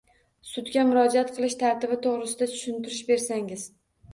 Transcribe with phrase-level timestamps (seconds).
[0.51, 3.69] Sudga murojaat qilish tartibi to‘g‘risida tushuntirish bersangiz?